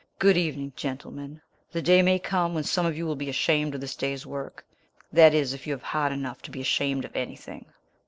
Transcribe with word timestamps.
Good 0.17 0.35
evening, 0.35 0.73
gentlemen. 0.75 1.41
The 1.73 1.81
day 1.83 2.01
may 2.01 2.17
come 2.17 2.55
when 2.55 2.63
some 2.63 2.87
of 2.87 2.97
you 2.97 3.05
will 3.05 3.15
be 3.15 3.29
ashamed 3.29 3.75
of 3.75 3.81
this 3.81 3.95
day's 3.95 4.25
work, 4.25 4.65
that 5.13 5.35
is 5.35 5.53
if 5.53 5.67
you've 5.67 5.83
heart 5.83 6.11
enough 6.11 6.41
to 6.41 6.49
be 6.49 6.59
ashamed 6.61 7.05
of 7.05 7.15
anything." 7.15 7.65